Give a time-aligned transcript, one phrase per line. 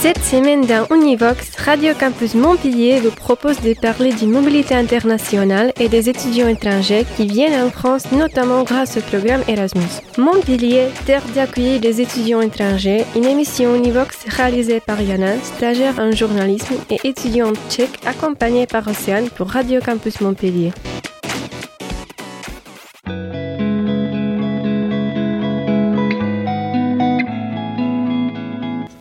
[0.00, 5.90] Cette semaine dans Univox, Radio Campus Montpellier vous propose de parler d'une mobilité internationale et
[5.90, 10.00] des étudiants étrangers qui viennent en France notamment grâce au programme Erasmus.
[10.16, 16.76] Montpellier, terre d'accueillir des étudiants étrangers, une émission Univox réalisée par Yana, stagiaire en journalisme
[16.88, 20.72] et étudiante tchèque accompagnée par Océane pour Radio Campus Montpellier.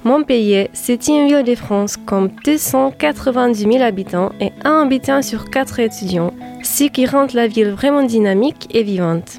[0.09, 5.79] Montpellier, c'est une ville de France comme 290 000 habitants et un habitant sur quatre
[5.79, 9.37] étudiants, ce qui rend la ville vraiment dynamique et vivante.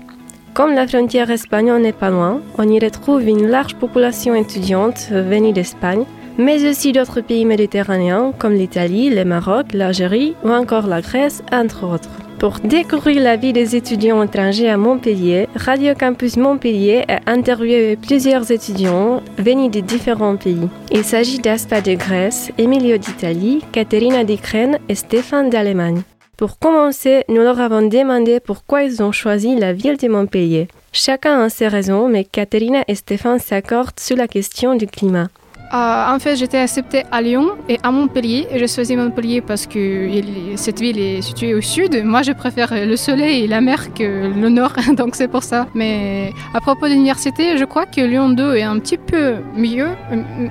[0.54, 5.52] Comme la frontière espagnole n'est pas loin, on y retrouve une large population étudiante venue
[5.52, 6.04] d'Espagne,
[6.38, 11.84] mais aussi d'autres pays méditerranéens comme l'Italie, le Maroc, l'Algérie ou encore la Grèce, entre
[11.84, 12.29] autres.
[12.40, 18.50] Pour découvrir la vie des étudiants étrangers à Montpellier, Radio Campus Montpellier a interviewé plusieurs
[18.50, 20.66] étudiants venus de différents pays.
[20.90, 26.00] Il s'agit d'Aspa de Grèce, Emilio d'Italie, Caterina d'Ukraine et Stéphane d'Allemagne.
[26.38, 30.68] Pour commencer, nous leur avons demandé pourquoi ils ont choisi la ville de Montpellier.
[30.92, 35.28] Chacun a ses raisons, mais Caterina et Stéphane s'accordent sur la question du climat.
[35.72, 38.48] Euh, en fait, j'étais acceptée à Lyon et à Montpellier.
[38.50, 40.08] Et je choisis Montpellier parce que
[40.56, 42.02] cette ville est située au sud.
[42.04, 45.68] Moi, je préfère le soleil et la mer que le nord, donc c'est pour ça.
[45.74, 49.88] Mais à propos de l'université, je crois que Lyon 2 est un petit peu mieux,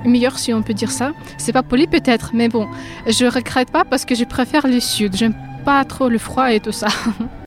[0.04, 1.12] meilleur si on peut dire ça.
[1.36, 2.66] C'est pas poli peut-être, mais bon,
[3.06, 5.16] je regrette pas parce que je préfère le sud.
[5.16, 6.88] J'aime pas trop le froid et tout ça.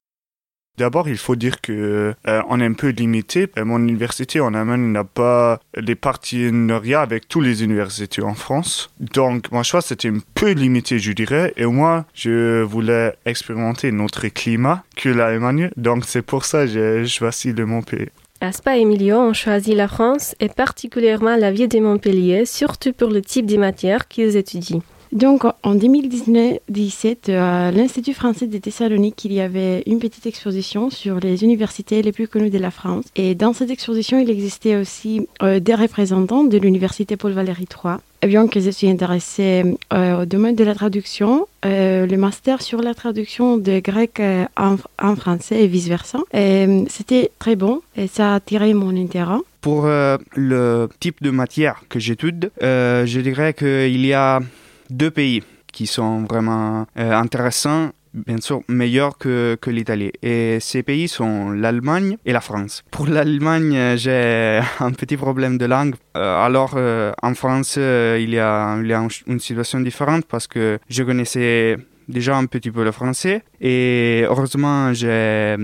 [0.77, 3.47] D'abord, il faut dire que euh, on est un peu limité.
[3.57, 8.89] Euh, mon université en Allemagne n'a pas des partenariats avec toutes les universités en France.
[8.99, 11.53] Donc, mon choix, c'était un peu limité, je dirais.
[11.57, 15.69] Et moi, je voulais expérimenter notre climat que l'Allemagne.
[15.77, 18.09] Donc, c'est pour ça que j'ai choisi le Montpellier.
[18.41, 23.09] Aspa et Emilio ont choisi la France et particulièrement la ville de Montpellier, surtout pour
[23.09, 24.81] le type de matière qu'ils étudient.
[25.13, 31.19] Donc en 2017, à l'Institut français de Thessalonique, il y avait une petite exposition sur
[31.19, 33.05] les universités les plus connues de la France.
[33.15, 37.97] Et dans cette exposition, il existait aussi euh, des représentants de l'université Paul Valéry III.
[38.23, 42.63] Et bien que je suis intéressée euh, au domaine de la traduction, euh, le master
[42.63, 44.19] sur la traduction de grec
[44.57, 46.19] en, en, français et vice-versa.
[46.31, 49.37] C'était très bon et ça a attiré mon intérêt.
[49.61, 54.41] Pour le type de matière que j'étude, je dirais qu'il y a
[54.89, 60.11] deux pays qui sont vraiment euh, intéressants bien sûr meilleurs que, que l'Italie.
[60.21, 62.83] Et ces pays sont l'Allemagne et la France.
[62.91, 65.95] Pour l'Allemagne, euh, j'ai un petit problème de langue.
[66.15, 66.77] Euh, alors,
[67.23, 71.77] en France, il, y a, il y a une situation différente parce que je connaissais
[72.07, 73.43] déjà un petit peu le français.
[73.61, 75.55] Et heureusement, j'ai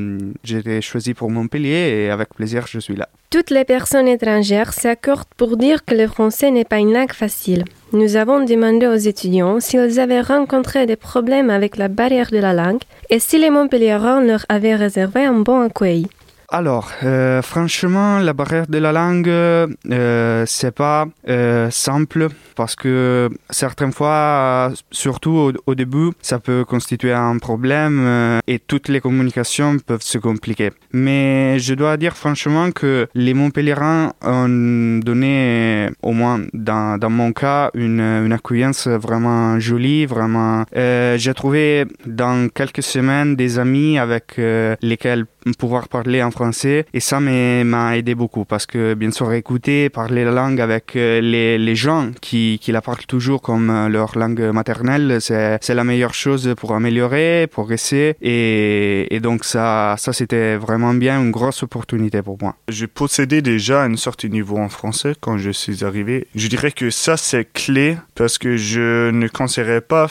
[0.45, 3.09] été choisi pour Montpellier et avec plaisir, je suis là.
[3.29, 7.63] Toutes les personnes étrangères s'accordent pour dire que le français n'est pas une langue facile.
[7.93, 12.53] Nous avons demandé aux étudiants s'ils avaient rencontré des problèmes avec la barrière de la
[12.53, 16.07] langue et si les Montpelliérains leur avaient réservé un bon accueil.
[16.51, 23.29] Alors, euh, franchement, la barrière de la langue, euh, c'est pas euh, simple parce que
[23.51, 29.77] certaines fois, surtout au, début, ça peut constituer un problème euh, et toutes les communications
[29.77, 30.71] peuvent se compliquer.
[30.91, 37.31] Mais je dois dire franchement que les Montpelliérains ont donné, au moins dans, dans mon
[37.31, 40.65] cas, une, une accueillance vraiment jolie, vraiment.
[40.75, 45.25] Euh, J'ai trouvé dans quelques semaines des amis avec euh, lesquels
[45.57, 50.23] pouvoir parler en français et ça m'a aidé beaucoup parce que bien sûr écouter parler
[50.25, 54.17] la langue avec euh, les, les gens qui, qui la parlent toujours comme euh, leur
[54.17, 60.55] langue maternelle c'est la meilleure chose pour améliorer progresser et, et donc ça ça c'était
[60.55, 62.55] vraiment bien une grosse opportunité pour moi.
[62.67, 66.27] Je possédais déjà un certain niveau en français quand je suis arrivé.
[66.35, 70.07] Je dirais que ça c'est clé parce que je ne conseillerais pas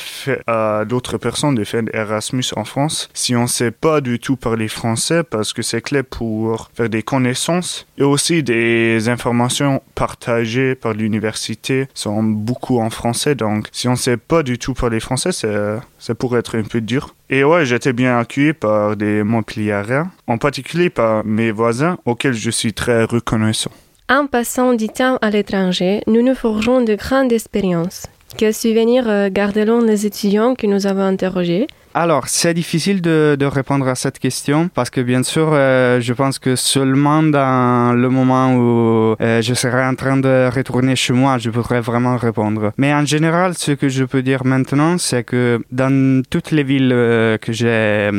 [0.46, 4.68] à d'autres personnes de faire Erasmus en France si on sait pas du tout parler
[4.68, 10.94] français parce que c'est clé pour faire des connaissances et aussi des informations partagées par
[10.94, 13.34] l'université sont beaucoup en français.
[13.34, 16.80] Donc, si on ne sait pas du tout parler français, ça pourrait être un peu
[16.80, 17.14] dur.
[17.30, 22.50] Et ouais, j'étais bien accueilli par des Montpelliérains, en particulier par mes voisins auxquels je
[22.50, 23.70] suis très reconnaissant.
[24.10, 28.06] En passant du temps à l'étranger, nous nous forgeons de grandes expériences.
[28.36, 31.66] Quels souvenirs gardent les étudiants que nous avons interrogés
[32.00, 36.38] alors, c'est difficile de, répondre à cette question parce que bien sûr, euh, je pense
[36.38, 41.38] que seulement dans le moment où euh, je serai en train de retourner chez moi,
[41.38, 42.72] je pourrais vraiment répondre.
[42.76, 46.92] Mais en général, ce que je peux dire maintenant, c'est que dans toutes les villes
[46.92, 48.10] euh, que j'ai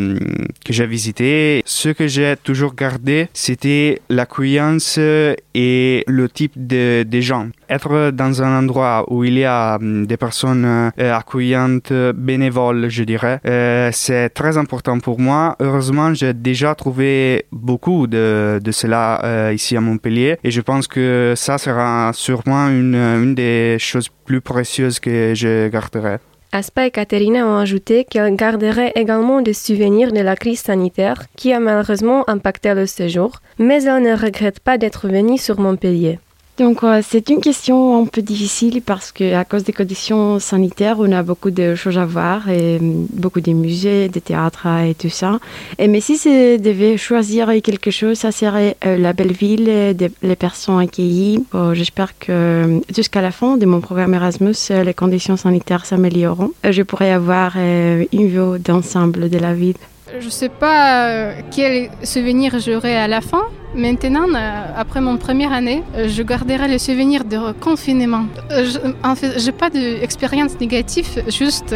[0.66, 7.22] que j'ai visitées, ce que j'ai toujours gardé, c'était l'accueillance et le type de, des
[7.22, 7.48] gens.
[7.70, 13.89] Être dans un endroit où il y a des personnes accueillantes, bénévoles, je dirais euh,
[13.94, 15.56] c'est très important pour moi.
[15.60, 20.88] Heureusement, j'ai déjà trouvé beaucoup de, de cela euh, ici à Montpellier et je pense
[20.88, 26.18] que ça sera sûrement une, une des choses plus précieuses que je garderai.
[26.51, 31.54] Aspa et Katerina ont ajouté qu'elles garderaient également des souvenirs de la crise sanitaire qui
[31.54, 36.18] a malheureusement impacté le séjour, mais elles ne regrettent pas d'être venues sur Montpellier.
[36.59, 40.97] Donc euh, c'est une question un peu difficile parce que à cause des conditions sanitaires,
[41.00, 44.94] on a beaucoup de choses à voir et mm, beaucoup de musées, des théâtres et
[44.94, 45.39] tout ça.
[45.77, 49.95] Et mais si je devais choisir quelque chose, ça serait euh, la belle ville, et
[50.21, 51.45] les personnes accueillies.
[51.73, 56.51] J'espère que euh, jusqu'à la fin de mon programme Erasmus, les conditions sanitaires s'amélioreront.
[56.69, 59.77] Je pourrais avoir une vue d'ensemble de la ville.
[60.17, 63.44] Je ne sais pas quel souvenir j'aurai à la fin,
[63.75, 68.25] Maintenant, euh, après mon première année, euh, je garderai le souvenir de confinement.
[68.51, 68.65] Euh,
[69.03, 71.75] en fait, j'ai pas d'expérience négative, juste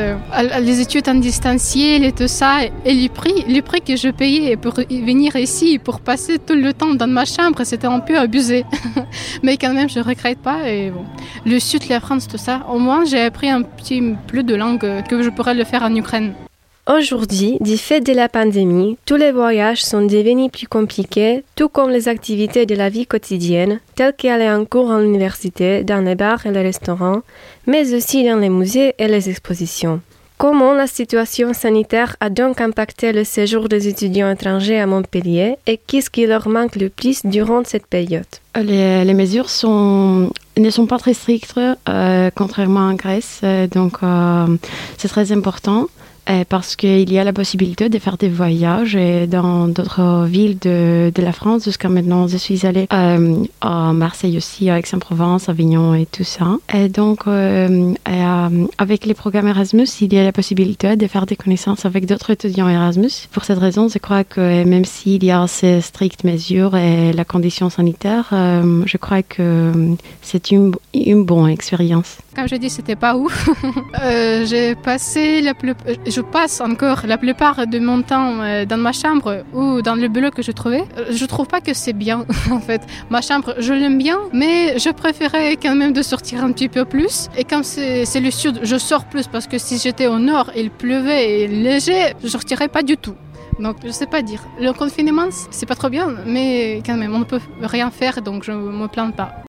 [0.59, 4.57] les études en distanciel et tout ça, et le prix, le prix que je payais
[4.57, 8.65] pour venir ici, pour passer tout le temps dans ma chambre, c'était un peu abusé.
[9.43, 10.67] Mais quand même, je regrette pas.
[10.67, 11.05] Et bon.
[11.45, 15.03] Le sud, la France, tout ça, au moins, j'ai appris un petit peu de langue
[15.07, 16.33] que je pourrais le faire en Ukraine.
[16.85, 21.89] Aujourd'hui, du fait de la pandémie, tous les voyages sont devenus plus compliqués, tout comme
[21.89, 26.45] les activités de la vie quotidienne, telles qu'aller en cours à l'université, dans les bars
[26.45, 27.21] et les restaurants,
[27.67, 30.01] mais aussi dans les musées et les expositions.
[30.37, 35.77] Comment la situation sanitaire a donc impacté le séjour des étudiants étrangers à Montpellier et
[35.77, 38.25] qu'est-ce qui leur manque le plus durant cette période?
[38.57, 41.57] Les, mesures ne sont pas très strictes,
[41.87, 44.57] euh, contrairement en Grèce, euh, donc euh,
[44.97, 45.87] c'est très important.
[46.29, 48.97] Euh, parce qu'il y a la possibilité de faire des voyages
[49.27, 51.65] dans d'autres villes de, de, la France.
[51.65, 56.57] Jusqu'à maintenant, je suis allée euh, à Marseille aussi, à Aix-en-Provence, Avignon et tout ça.
[56.73, 57.93] Et donc, euh,
[58.77, 62.29] avec les programmes Erasmus, il y a la possibilité de faire des connaissances avec d'autres
[62.29, 63.27] étudiants Erasmus.
[63.33, 67.25] Pour cette raison, je crois que même s'il y a ces strictes mesures et la
[67.25, 69.73] condition sanitaire, je crois que
[70.21, 72.17] c'est une, une bonne expérience.
[72.35, 73.49] Comme je dis, c'était pas ouf.
[74.45, 75.75] J'ai passé la plus
[76.13, 80.07] je passe encore la plupart de mon temps euh, dans ma chambre ou dans le
[80.07, 80.83] boulot que je trouvais.
[80.97, 82.81] Euh, je trouve pas que c'est bien, en fait.
[83.09, 86.85] Ma chambre, je l'aime bien, mais je préférais quand même de sortir un petit peu
[86.85, 87.29] plus.
[87.35, 90.69] Et comme c'est le sud, je sors plus parce que si j'étais au nord, il
[90.69, 93.15] pleuvait et léger, je sortirais pas du tout.
[93.59, 94.41] Donc je sais pas dire.
[94.59, 98.43] Le confinement, c'est pas trop bien, mais quand même, on ne peut rien faire, donc
[98.43, 99.43] je me plains pas.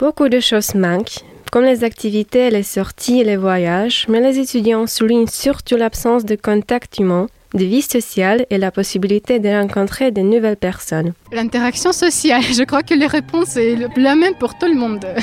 [0.00, 1.18] Beaucoup de choses manquent,
[1.52, 6.36] comme les activités, les sorties et les voyages, mais les étudiants soulignent surtout l'absence de
[6.36, 11.12] contact humain, de vie sociale et la possibilité de rencontrer de nouvelles personnes.
[11.32, 15.04] L'interaction sociale, je crois que les réponses est la même pour tout le monde.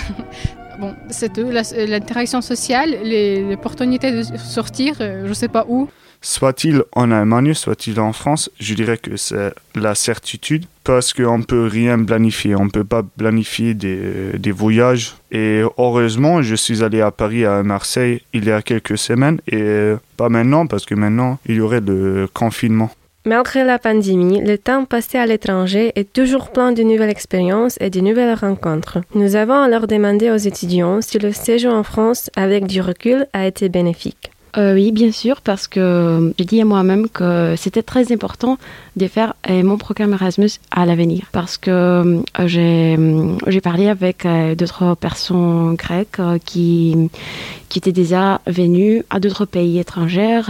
[0.79, 5.89] Bon, c'est tout, l'interaction sociale, les, opportunités de sortir, euh, je ne sais pas où.
[6.21, 11.43] Soit-il en Allemagne, soit-il en France, je dirais que c'est la certitude parce qu'on ne
[11.43, 12.55] peut rien planifier.
[12.55, 15.15] On ne peut pas planifier des, des, voyages.
[15.31, 19.93] Et heureusement, je suis allé à Paris, à Marseille, il y a quelques semaines et
[20.15, 22.89] pas maintenant parce que maintenant, il y aurait le confinement.
[23.27, 27.89] Malgré la pandémie, le temps passé à l'étranger est toujours plein de nouvelles expériences et
[27.89, 28.99] de nouvelles rencontres.
[29.15, 33.45] Nous avons alors demandé aux étudiants si le séjour en France avec du recul a
[33.45, 34.31] été bénéfique.
[34.57, 38.57] Euh, oui, bien sûr, parce que j'ai dit à moi-même que c'était très important
[38.95, 41.25] de faire euh, mon programme Erasmus à l'avenir.
[41.31, 44.25] Parce que euh, j'ai parlé avec
[44.57, 47.09] d'autres personnes grecques qui,
[47.69, 50.41] qui étaient déjà venues à d'autres pays étrangers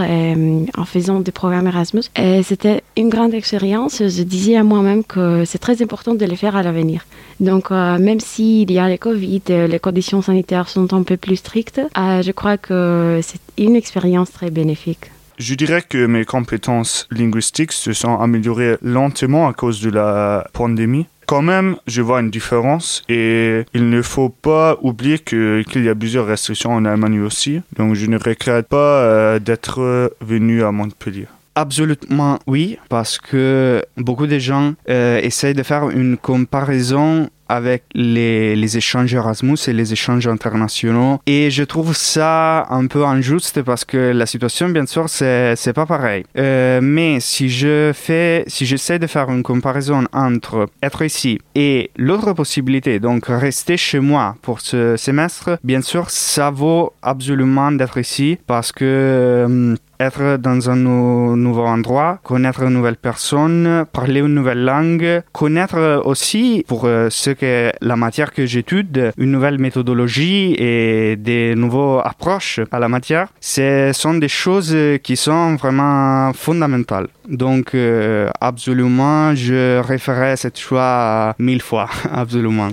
[0.76, 2.04] en faisant des programmes Erasmus.
[2.16, 3.98] Et c'était une grande expérience.
[3.98, 7.04] Je disais à moi-même que c'est très important de les faire à l'avenir.
[7.40, 11.80] Donc, même s'il y a les Covid, les conditions sanitaires sont un peu plus strictes,
[11.96, 13.97] je crois que c'est une expérience
[14.32, 15.10] très bénéfique.
[15.38, 21.06] Je dirais que mes compétences linguistiques se sont améliorées lentement à cause de la pandémie.
[21.26, 25.94] Quand même, je vois une différence et il ne faut pas oublier qu'il y a
[25.94, 27.60] plusieurs restrictions en Allemagne aussi.
[27.76, 31.26] Donc je ne regrette pas euh, d'être venu à Montpellier.
[31.54, 38.76] Absolument oui, parce que beaucoup de gens euh, essayent de faire une comparaison avec les,
[38.76, 41.20] échanges Erasmus et les échanges internationaux.
[41.26, 45.72] Et je trouve ça un peu injuste parce que la situation, bien sûr, c'est, c'est
[45.72, 46.24] pas pareil.
[46.36, 51.90] Euh, mais si je fais, si j'essaie de faire une comparaison entre être ici et
[51.96, 57.98] l'autre possibilité, donc rester chez moi pour ce semestre, bien sûr, ça vaut absolument d'être
[57.98, 64.34] ici parce que euh, être dans un nouveau endroit, connaître une nouvelle personne, parler une
[64.34, 70.54] nouvelle langue, connaître aussi, pour euh, ce que la matière que j'étudie, une nouvelle méthodologie
[70.58, 77.08] et des nouvelles approches à la matière, ce sont des choses qui sont vraiment fondamentales.
[77.28, 82.68] Donc, euh, absolument, je référerais cette choix mille fois, absolument.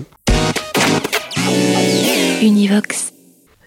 [2.41, 3.14] Univox.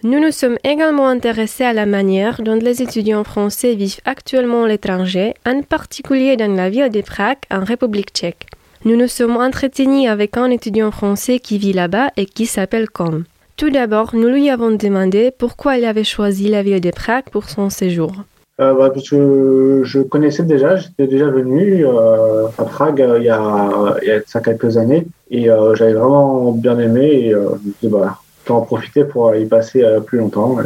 [0.01, 4.67] Nous nous sommes également intéressés à la manière dont les étudiants français vivent actuellement à
[4.69, 8.47] l'étranger, en particulier dans la ville de Prague, en République tchèque.
[8.85, 13.25] Nous nous sommes entretenus avec un étudiant français qui vit là-bas et qui s'appelle Com.
[13.57, 17.49] Tout d'abord, nous lui avons demandé pourquoi il avait choisi la ville de Prague pour
[17.49, 18.13] son séjour.
[18.61, 23.25] Euh, bah, parce que je connaissais déjà, j'étais déjà venu euh, à Prague euh, il,
[23.25, 27.49] y a, il quelques années et j'avais vraiment bien aimé et euh,
[27.83, 27.89] je
[28.51, 30.57] en profiter pour y passer euh, plus longtemps.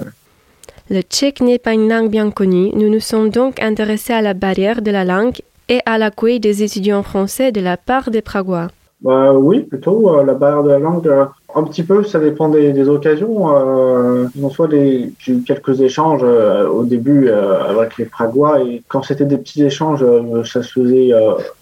[0.89, 2.71] Le tchèque n'est pas une langue bien connue.
[2.73, 6.63] Nous nous sommes donc intéressés à la barrière de la langue et à l'accueil des
[6.63, 8.67] étudiants français de la part des Pragois.
[9.01, 11.09] Bah, oui, plutôt la barrière de la langue.
[11.55, 13.55] Un petit peu, ça dépend des, des occasions.
[13.55, 18.81] Euh, en soit, j'ai eu quelques échanges euh, au début euh, avec les Pragois et
[18.87, 21.11] quand c'était des petits échanges, euh, ça se faisait,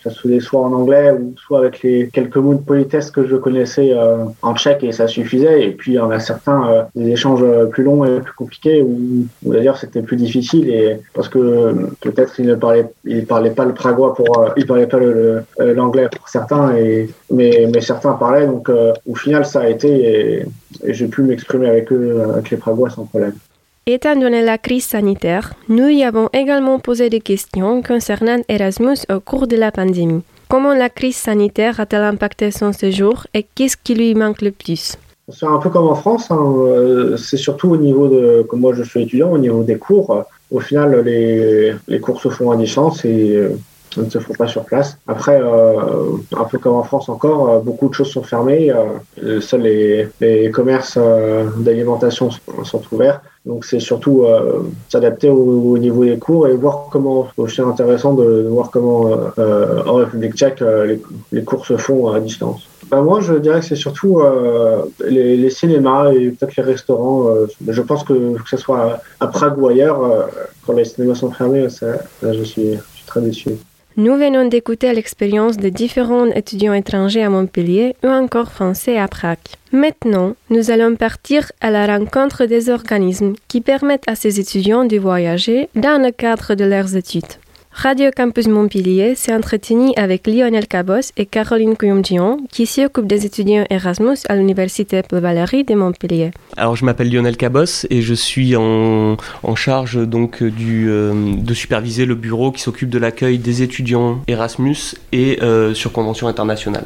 [0.03, 3.25] ça se faisait soit en anglais ou soit avec les quelques mots de politesse que
[3.25, 3.93] je connaissais
[4.41, 5.63] en tchèque et ça suffisait.
[5.63, 9.25] Et puis il y en a certains des échanges plus longs et plus compliqués où,
[9.45, 13.65] où d'ailleurs c'était plus difficile et parce que peut-être ils ne parlaient, ils parlaient pas
[13.65, 14.99] le pragois pour, ils parlaient pas
[15.59, 20.45] l'anglais pour certains et mais mais certains parlaient donc au final ça a été et,
[20.83, 23.33] et j'ai pu m'exprimer avec eux, avec les Pragois sans problème.
[23.87, 29.19] Étant donné la crise sanitaire, nous y avons également posé des questions concernant Erasmus au
[29.19, 30.21] cours de la pandémie.
[30.49, 34.97] Comment la crise sanitaire a-t-elle impacté son séjour et qu'est-ce qui lui manque le plus?
[35.29, 37.15] C'est un peu comme en France, hein.
[37.17, 40.25] c'est surtout au niveau de, comme moi je suis étudiant, au niveau des cours.
[40.51, 43.39] Au final, les, les cours se font à distance et
[43.97, 44.97] ne se font pas sur place.
[45.07, 48.71] Après, euh, un peu comme en France encore, euh, beaucoup de choses sont fermées.
[48.71, 52.29] Euh, seuls les, les commerces euh, d'alimentation
[52.63, 53.21] sont, ouverts.
[53.45, 58.13] Donc c'est surtout euh, s'adapter au, au, niveau des cours et voir comment, c'est intéressant
[58.13, 62.67] de, voir comment euh, en République tchèque les, les, cours se font à distance.
[62.89, 64.21] Ben moi je dirais que c'est surtout
[65.07, 67.29] les, les, cinémas et peut-être les restaurants.
[67.67, 70.29] je pense que que ce soit à Prague ou ailleurs,
[70.65, 71.87] quand les cinémas sont fermés, ça,
[72.21, 73.51] là, je suis très déçu.
[73.97, 79.37] Nous venons d'écouter l'expérience de différents étudiants étrangers à Montpellier ou encore français à Prague.
[79.73, 84.97] Maintenant, nous allons partir à la rencontre des organismes qui permettent à ces étudiants de
[84.97, 87.25] voyager dans le cadre de leurs études.
[87.73, 93.25] Radio Campus Montpellier s'est entretenu avec Lionel Cabos et Caroline Couyomdion qui s'y occupent des
[93.25, 96.31] étudiants Erasmus à l'Université Paul Valéry de Montpellier.
[96.57, 101.53] Alors je m'appelle Lionel Cabos et je suis en, en charge donc du, euh, de
[101.53, 104.75] superviser le bureau qui s'occupe de l'accueil des étudiants Erasmus
[105.13, 106.85] et euh, sur convention internationale.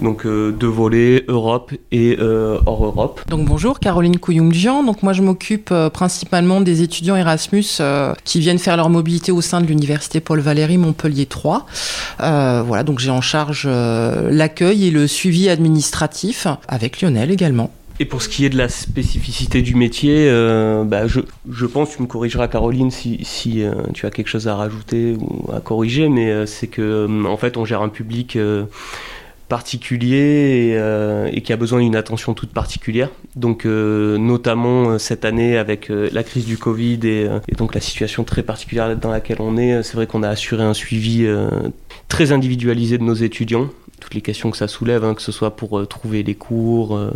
[0.00, 3.20] Donc euh, deux volets Europe et euh, hors Europe.
[3.28, 4.82] Donc bonjour Caroline Couyomdian.
[4.84, 9.30] Donc moi je m'occupe euh, principalement des étudiants Erasmus euh, qui viennent faire leur mobilité
[9.30, 11.66] au sein de l'université Paul Valéry Montpellier 3.
[12.20, 17.70] Euh, voilà, donc j'ai en charge euh, l'accueil et le suivi administratif avec Lionel également.
[18.00, 21.94] Et pour ce qui est de la spécificité du métier, euh, bah je, je, pense,
[21.94, 23.24] tu me corrigeras Caroline si,
[23.94, 27.64] tu as quelque chose à rajouter ou à corriger, mais c'est que en fait on
[27.64, 28.36] gère un public
[29.48, 33.10] particulier et, euh, et, qui a besoin d'une attention toute particulière.
[33.36, 38.24] Donc euh, notamment cette année avec euh, la crise du Covid et, donc la situation
[38.24, 41.26] très particulière dans laquelle on est, c'est vrai qu'on a assuré un suivi
[42.08, 43.68] très individualisé de nos étudiants
[44.04, 46.94] toutes les questions que ça soulève, hein, que ce soit pour euh, trouver les cours,
[46.94, 47.10] euh,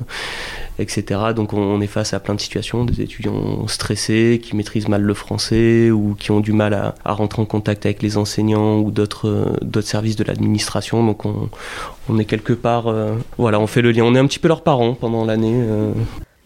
[0.79, 1.21] etc.
[1.37, 5.03] Donc on, on, est face à plein de situations, des étudiants stressés, qui maîtrisent mal
[5.03, 8.79] le français ou qui ont du mal à, à rentrer en contact avec les enseignants
[8.79, 11.05] ou d'autres euh, services de l'administration.
[11.05, 11.51] Donc on,
[12.09, 14.05] on, est quelque part, euh, voilà, on fait le lien.
[14.05, 15.55] On est un petit peu leurs parents pendant l'année.
[15.55, 15.93] Euh.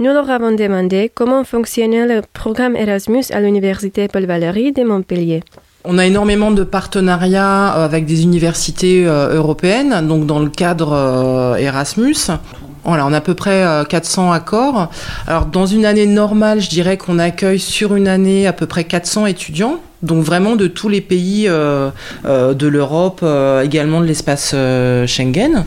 [0.00, 5.42] Nous leur avons demandé comment fonctionnait le programme Erasmus à l'Université Paul Valéry de Montpellier.
[5.84, 12.14] On a énormément de partenariats avec des universités européennes, donc dans le cadre Erasmus.
[12.84, 14.90] Voilà, on a à peu près 400 accords.
[15.26, 18.84] Alors, dans une année normale, je dirais qu'on accueille sur une année à peu près
[18.84, 19.80] 400 étudiants.
[20.02, 21.90] Donc vraiment de tous les pays euh,
[22.24, 24.54] euh, de l'Europe, euh, également de l'espace
[25.06, 25.64] Schengen.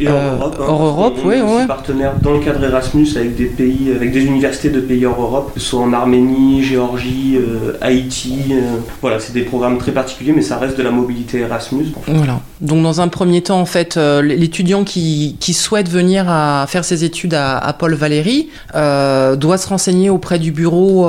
[0.00, 1.66] Et hors Europe, hein, hors Europe ouais.
[1.68, 5.52] partenaire dans le cadre Erasmus avec des pays, avec des universités de pays hors Europe,
[5.54, 7.38] que ce soit en Arménie, Géorgie,
[7.80, 8.54] Haïti.
[9.00, 11.86] voilà, c'est des programmes très particuliers, mais ça reste de la mobilité Erasmus.
[12.08, 12.40] Voilà.
[12.64, 17.04] Donc dans un premier temps, en fait, l'étudiant qui, qui, souhaite venir à faire ses
[17.04, 21.08] études à, à Paul Valéry doit se renseigner auprès du bureau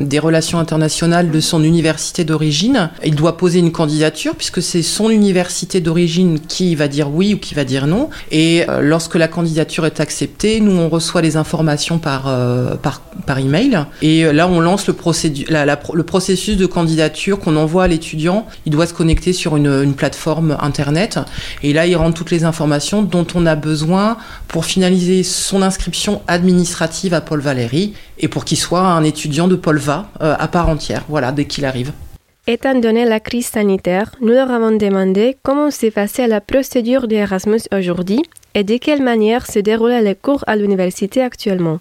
[0.00, 2.90] des relations internationales de son université d'origine.
[3.04, 7.38] Il doit poser une candidature puisque c'est son université d'origine qui va dire oui ou
[7.38, 8.10] qui va dire non.
[8.30, 13.00] Et euh, lorsque la candidature est acceptée, nous on reçoit les informations par, euh, par,
[13.26, 13.84] par email.
[14.02, 18.46] Et euh, là on lance le, le processus de candidature qu'on envoie à l'étudiant.
[18.66, 21.18] Il doit se connecter sur une, une plateforme internet.
[21.62, 24.16] Et là il rentre toutes les informations dont on a besoin
[24.48, 29.56] pour finaliser son inscription administrative à Paul Valéry et pour qu'il soit un étudiant de
[29.56, 31.92] Paul Va à part entière, voilà, dès qu'il arrive.
[32.46, 37.62] Étant donné la crise sanitaire, nous leur avons demandé comment s'est passée la procédure d'Erasmus
[37.72, 38.22] aujourd'hui
[38.54, 41.78] et de quelle manière se déroulent les cours à l'université actuellement.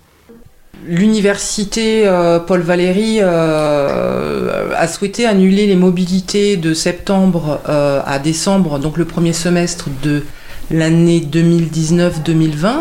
[0.85, 8.79] L'université euh, Paul Valéry euh, a souhaité annuler les mobilités de septembre euh, à décembre,
[8.79, 10.23] donc le premier semestre de
[10.71, 12.71] l'année 2019-2020.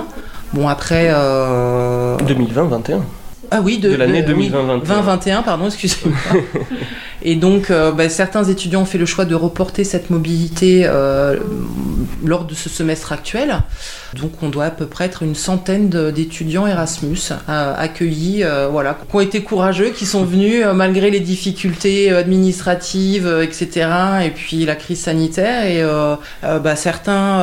[0.53, 1.11] Bon, après.
[1.11, 3.01] 2020-21
[3.55, 6.17] ah oui, de, l'année 2020-21, pardon, excusez-moi.
[7.23, 11.37] et donc, euh, bah, certains étudiants ont fait le choix de reporter cette mobilité euh,
[12.25, 13.61] lors de ce semestre actuel.
[14.15, 17.19] Donc, on doit à peu près être une centaine d'étudiants Erasmus
[17.51, 23.89] euh, accueillis, voilà, qui ont été courageux, qui sont venus malgré les difficultés administratives, etc.
[24.25, 25.67] Et puis la crise sanitaire.
[25.67, 25.83] Et
[26.43, 27.41] bah, certains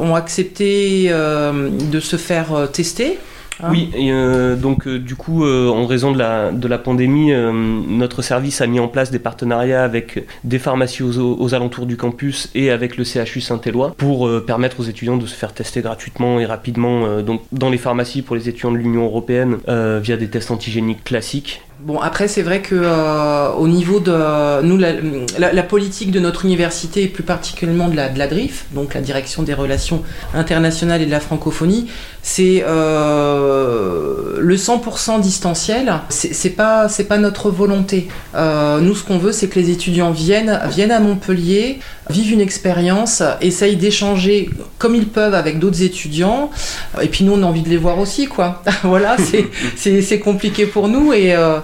[0.00, 3.18] ont accepté de se faire tester.
[3.62, 6.78] Hein oui, et euh, donc euh, du coup, euh, en raison de la, de la
[6.78, 11.96] pandémie, notre service a mis en place des partenariats avec des pharmacies aux, alentours du
[11.96, 16.40] campus et avec le CHU Saint-Éloi pour permettre aux étudiants de se faire tester gratuitement
[16.40, 20.50] et rapidement donc dans les pharmacies pour les étudiants de l'Union européenne via des tests
[20.50, 26.20] antigéniques classiques Bon, après, c'est vrai que euh, au niveau de nous, la, politique de
[26.20, 30.04] notre université, et plus particulièrement de la, de la DRIF, donc la Direction des Relations
[30.32, 31.88] Internationales et de la Francophonie,
[32.22, 35.92] c'est euh, le 100% distanciel.
[36.08, 38.06] C'est pas, c'est pas notre volonté.
[38.36, 42.40] Euh, nous, ce qu'on veut, c'est que les étudiants viennent, viennent à Montpellier, vivent une
[42.40, 46.50] expérience, essayent d'échanger comme ils peuvent avec d'autres étudiants.
[47.00, 48.62] Et puis nous, on a envie de les voir aussi, quoi.
[48.84, 49.16] voilà,
[49.74, 51.34] c'est compliqué pour nous et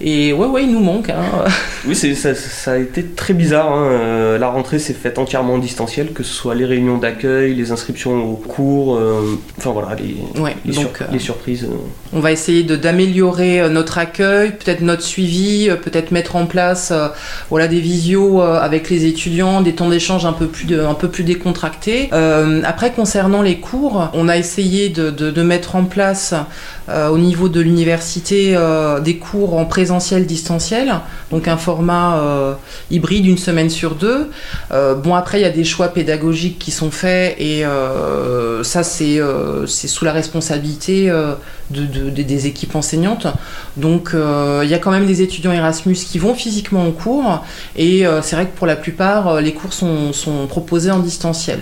[0.00, 1.10] et ouais, ouais, il nous manque.
[1.10, 1.44] Hein.
[1.86, 3.72] oui, ça, ça, a été très bizarre.
[3.72, 3.88] Hein.
[3.90, 7.70] Euh, la rentrée s'est faite entièrement en distanciel, que ce soit les réunions d'accueil, les
[7.70, 10.16] inscriptions aux cours, euh, enfin voilà, les,
[10.64, 11.68] les, euh, les surprises.
[12.12, 16.92] On va essayer d'améliorer notre accueil, peut-être notre suivi, peut-être mettre en place
[17.50, 21.08] voilà, des visios avec les étudiants, des temps d'échange un, peu plus de, un peu
[21.08, 22.10] plus décontractés.
[22.64, 26.34] après, concernant les cours, on a essayé de, de, de mettre en place
[26.88, 28.56] au niveau de l'université
[29.02, 30.94] des cours en présentiel présentiel, distanciel,
[31.30, 32.54] donc un format euh,
[32.90, 34.30] hybride une semaine sur deux.
[34.72, 38.82] Euh, bon, après, il y a des choix pédagogiques qui sont faits et euh, ça,
[38.82, 39.20] c'est
[39.66, 41.12] sous la responsabilité
[41.70, 43.26] de, des équipes enseignantes.
[43.76, 47.44] Donc, il y a quand même des étudiants Erasmus qui vont physiquement en cours
[47.76, 51.60] et c'est vrai que pour la plupart, les cours sont, sont proposés en distanciel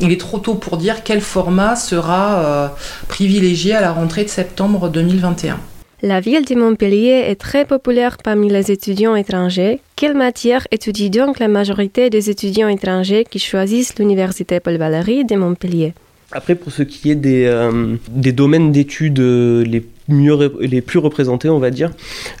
[0.00, 2.72] il est trop tôt pour dire quel format sera
[3.08, 5.58] privilégié à la rentrée de septembre 2021.
[6.00, 9.80] La ville de Montpellier est très populaire parmi les étudiants étrangers.
[9.96, 15.34] Quelle matière étudie donc la majorité des étudiants étrangers qui choisissent l'université Paul Valéry de
[15.34, 15.94] Montpellier?
[16.30, 21.58] Après, pour ce qui est des, euh, domaines d'études euh, les les plus représentés, on
[21.58, 21.90] va dire.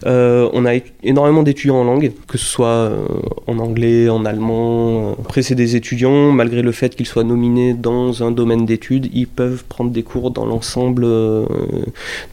[0.06, 3.06] Euh, on a énormément d'étudiants en langue, que ce soit euh,
[3.46, 5.12] en anglais, en allemand.
[5.20, 9.28] Après, c'est des étudiants, malgré le fait qu'ils soient nominés dans un domaine d'études, ils
[9.28, 10.46] peuvent prendre des cours euh, dans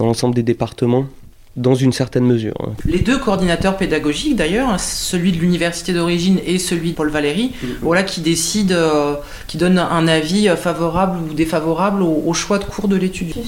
[0.05, 1.05] l'ensemble des départements
[1.55, 2.53] dans une certaine mesure.
[2.59, 2.73] Hein.
[2.85, 7.67] Les deux coordinateurs pédagogiques, d'ailleurs, celui de l'université d'origine et celui de Paul Valéry, mm-hmm.
[7.81, 9.13] voilà, qui décident, euh,
[9.47, 13.41] qui donnent un avis euh, favorable ou défavorable au, choix de cours de l'étudiant.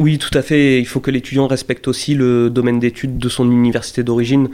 [0.00, 0.80] Oui, tout à fait.
[0.80, 4.48] Il faut que l'étudiant respecte aussi le domaine d'études de son université d'origine.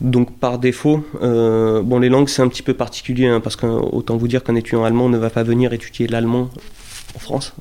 [0.00, 4.16] Donc, par défaut, euh, bon, les langues, c'est un petit peu particulier, hein, parce qu'autant
[4.16, 6.48] vous dire qu'un étudiant allemand ne va pas venir étudier l'allemand
[7.14, 7.54] en France,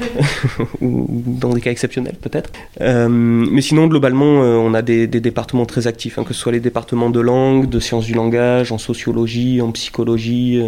[0.80, 2.50] ou dans des cas exceptionnels peut-être.
[2.80, 6.52] Euh, mais sinon, globalement, euh, on a des, départements très actifs, hein, que ce soit
[6.52, 10.62] les départements de langue, de sciences du langage, en sociologie, en psychologie.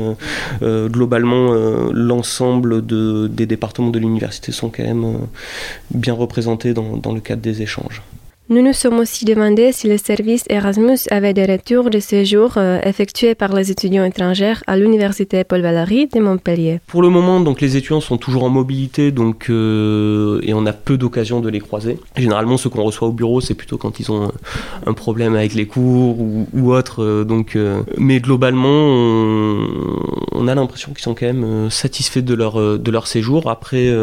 [0.63, 1.53] Euh, globalement,
[1.93, 5.19] l'ensemble de, des départements de l'université sont quand même
[5.91, 8.03] bien représentés dans le cadre des échanges.
[8.53, 12.81] Nous nous sommes aussi demandé si le service Erasmus avait des retours de séjour euh,
[12.83, 16.81] effectués par les étudiants étrangers à l'université Paul Valéry de Montpellier.
[16.89, 20.73] Pour le moment, donc les étudiants sont toujours en mobilité, donc euh, et on a
[20.73, 22.01] peu d'occasions de les croiser.
[22.17, 24.33] Généralement, ceux qu'on reçoit au bureau, c'est plutôt quand ils ont
[24.85, 27.05] un problème avec les cours ou, autre.
[27.05, 27.57] euh, donc,
[27.99, 28.67] mais globalement,
[30.33, 33.49] on, a l'impression qu'ils sont quand même satisfaits de leur de leur séjour.
[33.49, 33.95] Après,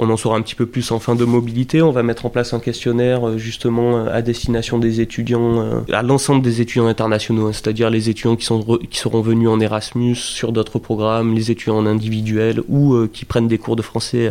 [0.00, 1.82] on en saura un petit peu plus en fin de mobilité.
[1.82, 6.02] On va mettre en place un questionnaire justement euh, à destination des étudiants, euh, à
[6.02, 10.16] l'ensemble des étudiants internationaux, hein, c'est-à-dire les étudiants qui, sont qui seront venus en Erasmus
[10.16, 14.30] sur d'autres programmes, les étudiants en individuel ou euh, qui prennent des cours de français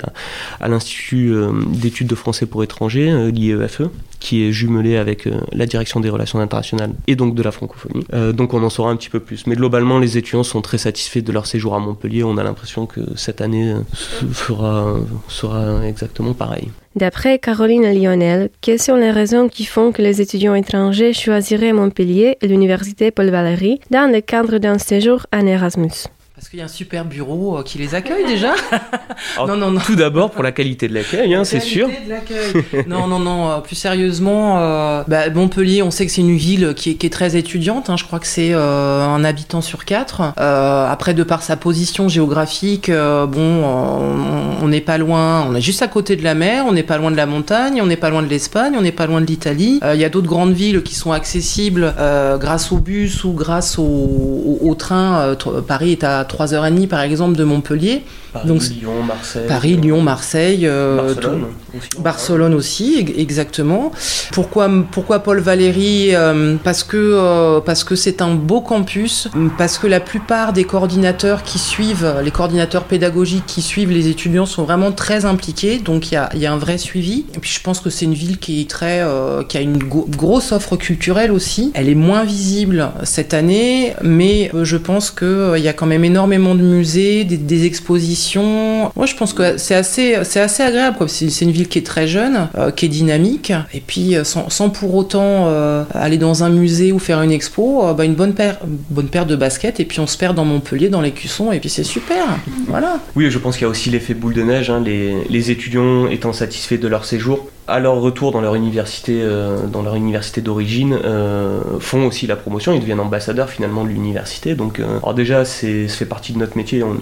[0.60, 1.34] à, l'Institut
[1.68, 3.84] d'études de français pour étrangers, l'IEFE
[4.20, 8.06] qui est jumelé avec la direction des relations internationales et donc de la francophonie.
[8.34, 9.46] Donc on en saura un petit peu plus.
[9.48, 12.24] Mais globalement, les étudiants sont très satisfaits de leur séjour à Montpellier.
[12.24, 14.96] On a l'impression que cette année se fera,
[15.28, 16.70] sera exactement pareil.
[16.96, 22.38] D'après Caroline Lionel, quelles sont les raisons qui font que les étudiants étrangers choisiraient Montpellier
[22.42, 26.08] et l'université Paul Valéry dans le cadre d'un séjour en Erasmus?
[26.36, 28.56] Parce qu'il y a un super bureau euh, qui les accueille déjà.
[29.38, 31.88] Alors, Tout d'abord pour la qualité de l'accueil, hein, c'est sûr.
[31.88, 32.86] Qualité de l'accueil.
[32.88, 33.52] non, non, non.
[33.52, 37.06] euh, plus sérieusement, euh, bah, Montpellier, on sait que c'est une ville qui est, qui
[37.06, 37.92] est très étudiante.
[37.92, 40.34] hein, je crois que c'est euh, un habitant sur quatre.
[40.40, 45.46] Euh, après, de par sa position géographique, euh, bon, on- on n'est pas loin.
[45.48, 46.66] On est juste à côté de la mer.
[46.68, 47.80] On n'est pas loin de la montagne.
[47.80, 48.74] On n'est pas loin de l'Espagne.
[48.76, 49.80] On n'est pas loin de l'Italie.
[49.84, 53.34] Euh, Il y a d'autres grandes villes qui sont accessibles euh, grâce au bus ou
[53.34, 55.20] grâce au, au- au train.
[55.20, 58.04] Euh, tr- Paris est à 3h30 par exemple de Montpellier.
[58.34, 59.44] Paris, Donc, Lyon, Marseille.
[59.48, 61.46] Paris, Lyon, Marseille, euh, Barcelone
[61.78, 61.90] aussi.
[62.02, 63.92] Barcelone aussi, ex- exactement.
[64.32, 69.78] Pourquoi, pourquoi Paul Valéry Euh, Parce que euh, parce que c'est un beau campus, parce
[69.78, 74.64] que la plupart des coordinateurs qui suivent, les coordinateurs pédagogiques qui suivent les étudiants sont
[74.64, 77.26] vraiment très impliqués, donc il y a, y a un vrai suivi.
[77.36, 79.78] Et puis je pense que c'est une ville qui est très, euh, qui a une
[79.78, 81.72] go- grosse offre culturelle aussi.
[81.76, 85.74] Elle est moins visible cette année, mais euh, je pense que euh, il y a
[85.74, 88.92] quand même énormément de musées, des, expositions.
[88.96, 90.98] Moi, je pense que c'est assez, c'est assez agréable.
[91.08, 94.70] C'est une ville qui est très jeune, euh, qui est dynamique, et puis euh, sans,
[94.70, 98.58] pour autant euh, aller dans un musée ou faire une expo, bah, une bonne paire,
[98.90, 101.60] bonne paire de baskets, et puis on se perd dans Montpellier, dans les cuissons, et
[101.60, 102.24] puis c'est super.
[102.68, 103.00] Voilà.
[103.16, 104.70] Oui, je pense qu'il y a aussi l'effet boule de neige.
[104.70, 109.68] hein, les étudiants étant satisfaits de leur séjour, à leur retour dans leur université, euh,
[109.68, 112.74] dans leur université d'origine, euh, font aussi la promotion.
[112.74, 114.56] Ils deviennent ambassadeurs finalement de l'université.
[114.56, 116.84] Donc, euh, alors déjà, c'est, ça fait partie de notre métier.
[116.84, 116.94] On,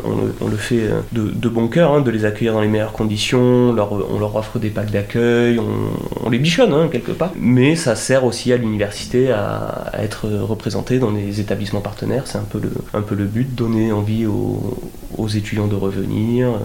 [0.48, 3.70] le, fait de, bon cœur, hein, de les accueillir dans les meilleures conditions.
[3.70, 5.60] On leur offre des packs d'accueil.
[5.60, 7.32] On, on les bichonne hein, quelque part.
[7.36, 12.24] Mais ça sert aussi à l'université à, à être représenté dans les établissements partenaires.
[12.26, 14.78] C'est un peu le, un peu le but, donner envie aux,
[15.18, 16.48] aux étudiants de revenir.
[16.50, 16.60] euh,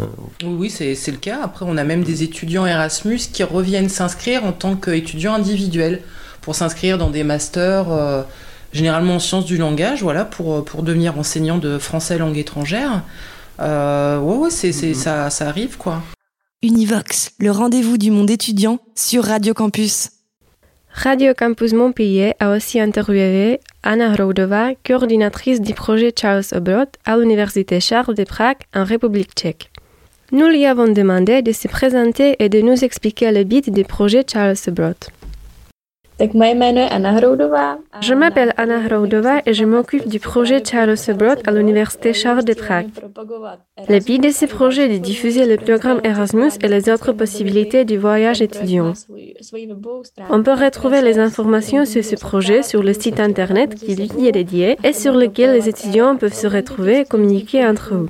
[0.45, 1.41] Oui, oui, c'est c'est le cas.
[1.43, 6.03] Après, on a même des étudiants Erasmus qui reviennent s'inscrire en tant qu'étudiants individuels
[6.41, 8.23] pour s'inscrire dans des masters, euh,
[8.73, 13.03] généralement en sciences du langage, voilà, pour, pour devenir enseignant de français langue étrangère.
[13.61, 16.03] Euh, ouais, ouais, c'est, c'est, ça, ça arrive, quoi.
[16.63, 20.11] Univox, le rendez-vous du monde étudiant sur Radio Campus.
[20.93, 27.79] Radio Campus Montpellier a aussi interviewé Anna Hroudova, coordinatrice du projet Charles Abroad à l'Université
[27.79, 29.71] Charles de Prague en République tchèque.
[30.33, 34.25] Nous lui avons demandé de se présenter et de nous expliquer le but du projet
[34.27, 34.97] Charles Abroad.
[36.19, 42.55] Je m'appelle Anna Hroudova et je m'occupe du projet Charles Abroad à l'Université Charles de
[42.55, 42.89] Prague.
[43.89, 47.85] Le but de ce projet est de diffuser le programme Erasmus et les autres possibilités
[47.85, 48.95] du voyage étudiant.
[50.31, 54.33] On peut retrouver les informations sur ce projet sur le site internet qui lui est
[54.33, 58.09] dédié et sur lequel les étudiants peuvent se retrouver et communiquer entre eux.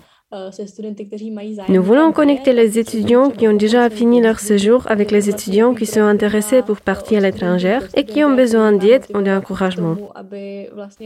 [1.69, 5.87] Nous voulons connecter les étudiants qui ont déjà fini leur séjour avec les étudiants qui
[5.87, 9.97] sont intéressés pour partir à l'étranger et qui ont besoin d'aide ou d'encouragement.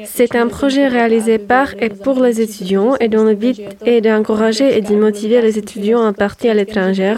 [0.04, 4.78] C'est un projet réalisé par et pour les étudiants et dont le but est d'encourager
[4.78, 7.14] et de motiver les étudiants à partir à l'étranger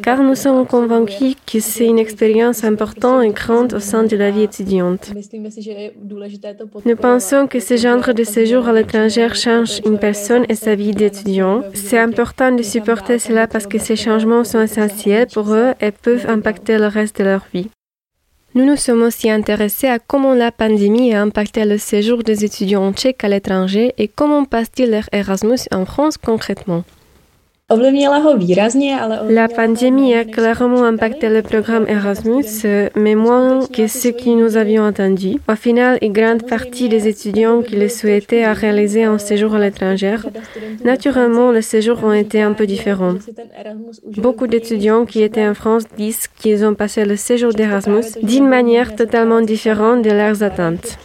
[0.00, 4.30] car nous sommes convaincus que c'est une expérience importante et grande au sein de la
[4.30, 5.12] vie étudiante.
[6.86, 10.92] Nous pensons que ce genre de séjour à l'étranger change une personne et sa vie
[10.92, 11.31] d'étudiant.
[11.74, 16.28] C'est important de supporter cela parce que ces changements sont essentiels pour eux et peuvent
[16.28, 17.68] impacter le reste de leur vie.
[18.54, 22.92] Nous nous sommes aussi intéressés à comment la pandémie a impacté le séjour des étudiants
[22.92, 26.84] tchèques à l'étranger et comment passe-t-il leur Erasmus en France concrètement.
[27.70, 32.44] La pandémie a clairement impacté le programme Erasmus,
[32.96, 35.38] mais moins que ce que nous avions entendu.
[35.48, 39.58] Au final, une grande partie des étudiants qui le souhaitaient a réalisé un séjour à
[39.58, 40.16] l'étranger.
[40.84, 43.14] Naturellement, les séjours ont été un peu différents.
[44.18, 48.94] Beaucoup d'étudiants qui étaient en France disent qu'ils ont passé le séjour d'Erasmus d'une manière
[48.94, 50.98] totalement différente de leurs attentes.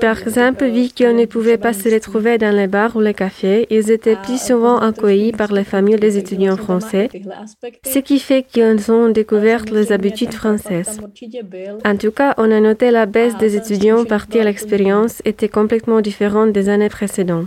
[0.00, 3.66] Par exemple, vu qu'ils ne pouvaient pas se retrouver dans les bars ou les cafés,
[3.70, 7.08] ils étaient plus souvent accueillis par les familles des étudiants français,
[7.94, 11.00] ce qui fait qu'ils ont découvert les habitudes françaises.
[11.92, 16.00] En tout cas, on a noté la baisse des étudiants partis à l'expérience était complètement
[16.00, 17.46] différente des années précédentes.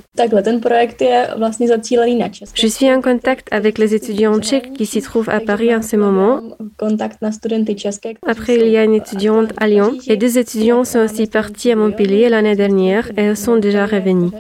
[2.63, 5.98] Je suis en contact avec les étudiants tchèques qui s'y trouvent à Paris en ce
[5.98, 6.41] moment.
[8.34, 11.76] Après, il y a une étudiante à Lyon et deux étudiants sont aussi partis à
[11.76, 14.32] Montpellier l'année dernière et elles sont déjà revenus.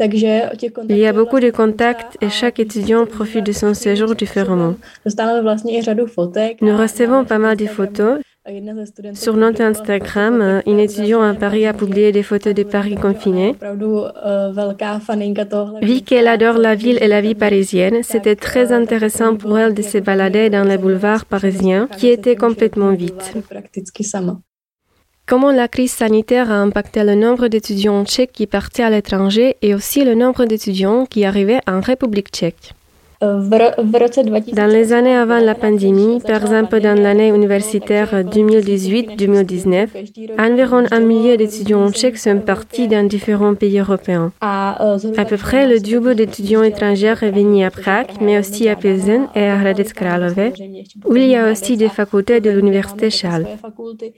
[0.00, 4.74] Il y a beaucoup de contacts et chaque étudiant profite de son séjour différemment.
[5.04, 8.20] Nous recevons pas mal de photos.
[9.14, 13.54] Sur notre Instagram, une étudiante à Paris a publié des photos de Paris confiné.
[15.82, 19.82] Vu qu'elle adore la ville et la vie parisienne, c'était très intéressant pour elle de
[19.82, 23.22] se balader dans les boulevards parisiens qui étaient complètement vides.
[25.28, 29.74] Comment la crise sanitaire a impacté le nombre d'étudiants tchèques qui partaient à l'étranger et
[29.74, 32.72] aussi le nombre d'étudiants qui arrivaient en République tchèque?
[33.20, 39.88] Dans les années avant la pandémie, par exemple dans l'année universitaire 2018-2019,
[40.38, 44.30] environ un millier d'étudiants tchèques sont partis dans différents pays européens.
[44.40, 49.26] À peu près le double d'étudiants étrangers est venu à Prague, mais aussi à Pilsen
[49.34, 50.52] et à Hradec Králové,
[51.04, 53.46] où il y a aussi des facultés de l'université Charles.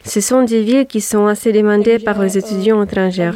[0.05, 3.31] Ce sont des villes qui sont assez demandées par les étudiants étrangers.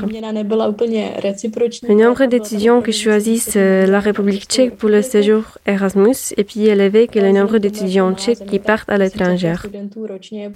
[1.88, 7.08] Le nombre d'étudiants qui choisissent la République tchèque pour le séjour Erasmus est plus élevé
[7.08, 9.54] que le nombre d'étudiants tchèques qui partent à l'étranger.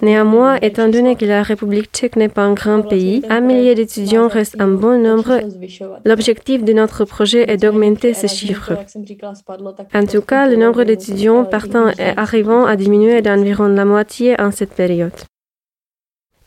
[0.03, 4.29] Néanmoins, étant donné que la République tchèque n'est pas un grand pays, un millier d'étudiants
[4.29, 5.41] reste un bon nombre.
[6.05, 8.73] L'objectif de notre projet est d'augmenter ces chiffres.
[9.95, 14.51] En tout cas, le nombre d'étudiants partant et arrivant a diminué d'environ la moitié en
[14.51, 15.13] cette période.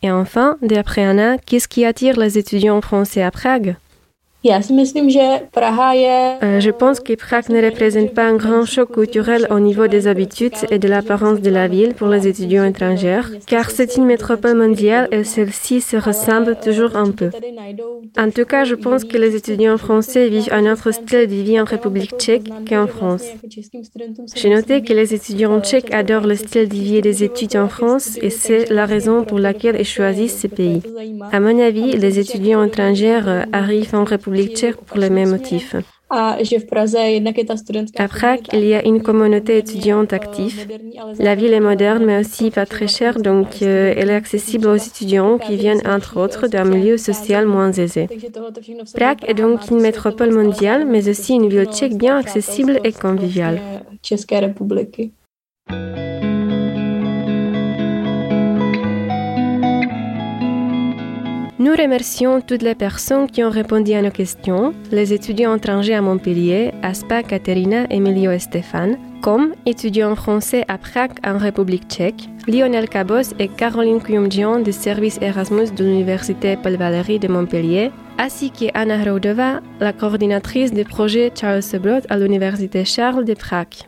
[0.04, 3.76] Et enfin, d'après Anna, qu'est-ce qui attire les étudiants français à Prague?
[6.60, 10.56] Je pense que Prague ne représente pas un grand choc culturel au niveau des habitudes
[10.72, 15.08] et de l'apparence de la ville pour les étudiants étrangers, car c'est une métropole mondiale
[15.12, 17.30] et celle-ci se ressemble toujours un peu.
[18.18, 21.62] En tout cas, je pense que les étudiants français vivent un autre style de vie
[21.62, 23.26] en République tchèque qu'en France.
[24.36, 28.18] J'ai noté que les étudiants tchèques adorent le style de vie des études en France
[28.20, 30.82] et c'est la raison pour laquelle ils choisissent ce pays.
[31.32, 33.22] À mon avis, les étudiants étrangers
[33.54, 34.31] arrivent en République
[34.86, 34.98] pour.
[37.96, 40.68] À Prague, il y a une communauté étudiante active.
[41.20, 45.38] La ville est moderne, mais aussi pas très chère, donc elle est accessible aux étudiants
[45.38, 48.10] qui viennent, entre autres, d'un milieu social moins aisé.
[48.94, 53.62] Prague est donc une métropole mondiale, mais aussi une ville tchèque bien accessible et conviviale.
[61.62, 66.02] Nous remercions toutes les personnes qui ont répondu à nos questions, les étudiants étrangers à
[66.02, 72.90] Montpellier, Aspa, Katerina, Emilio et Stéphane, comme étudiants français à Prague en République tchèque, Lionel
[72.90, 78.98] Cabos et Caroline Kuyumjian du service Erasmus de l'Université Paul Valéry de Montpellier, ainsi qu'Anna
[79.00, 83.86] Hrodova, la coordinatrice du projet Charles Sebrod à l'Université Charles de Prague.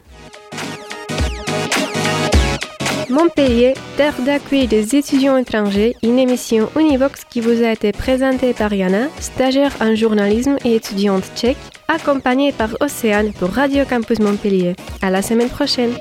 [3.13, 8.73] Montpellier, terre d'accueil des étudiants étrangers, une émission Univox qui vous a été présentée par
[8.73, 14.75] Yana, stagiaire en journalisme et étudiante tchèque, accompagnée par Océane pour Radio Campus Montpellier.
[15.03, 15.93] À la semaine prochaine!